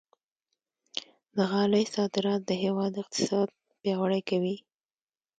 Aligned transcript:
د 1.35 1.37
غالۍ 1.51 1.85
صادرات 1.95 2.41
د 2.45 2.51
هېواد 2.63 2.93
اقتصاد 3.01 3.47
پیاوړی 3.79 4.21
کوي. 4.29 4.55